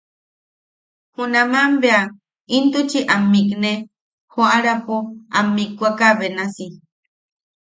[1.15, 2.01] Junaman bea
[2.57, 3.71] intuchi am mikne
[4.33, 4.95] joarapo
[5.37, 6.67] am mikwaka benasi.